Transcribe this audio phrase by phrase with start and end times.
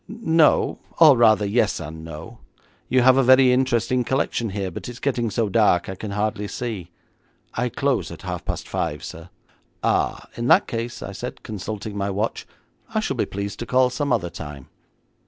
[0.07, 2.39] 'No, or rather yes and no.
[2.89, 6.47] You have a very interesting collection here, but it's getting so dark I can hardly
[6.47, 6.89] see.'
[7.53, 9.29] 'I close at half past five, sir.'
[9.83, 12.47] 'Ah, in that case,' I said, consulting my watch,
[12.95, 14.69] 'I shall be pleased to call some other time.'